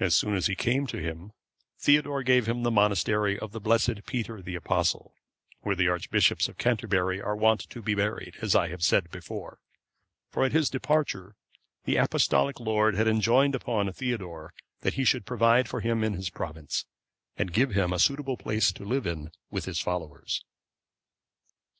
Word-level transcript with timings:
As 0.00 0.16
soon 0.16 0.34
as 0.34 0.48
he 0.48 0.56
came 0.56 0.84
to 0.88 0.98
him, 1.00 1.30
Theodore 1.78 2.24
gave 2.24 2.48
him 2.48 2.64
the 2.64 2.72
monastery 2.72 3.38
of 3.38 3.52
the 3.52 3.60
blessed 3.60 4.04
Peter 4.04 4.42
the 4.42 4.56
Apostle,(535) 4.56 5.56
where 5.60 5.76
the 5.76 5.86
archbishops 5.86 6.48
of 6.48 6.58
Canterbury 6.58 7.22
are 7.22 7.36
wont 7.36 7.60
to 7.70 7.80
be 7.80 7.94
buried, 7.94 8.34
as 8.42 8.56
I 8.56 8.66
have 8.70 8.82
said 8.82 9.12
before; 9.12 9.60
for 10.28 10.44
at 10.44 10.50
his 10.50 10.68
departure, 10.68 11.36
the 11.84 11.98
Apostolic 11.98 12.58
lord 12.58 12.96
had 12.96 13.06
enjoined 13.06 13.54
upon 13.54 13.92
Theodore 13.92 14.52
that 14.80 14.94
he 14.94 15.04
should 15.04 15.24
provide 15.24 15.68
for 15.68 15.80
him 15.82 16.02
in 16.02 16.14
his 16.14 16.30
province, 16.30 16.84
and 17.36 17.52
give 17.52 17.70
him 17.70 17.92
a 17.92 18.00
suitable 18.00 18.38
place 18.38 18.72
to 18.72 18.84
live 18.84 19.06
in 19.06 19.30
with 19.52 19.66
his 19.66 19.78
followers. 19.78 20.42